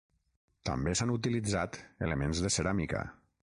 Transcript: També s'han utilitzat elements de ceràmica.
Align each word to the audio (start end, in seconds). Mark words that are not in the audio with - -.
També 0.69 0.93
s'han 1.01 1.11
utilitzat 1.17 1.79
elements 2.09 2.43
de 2.47 2.53
ceràmica. 2.59 3.07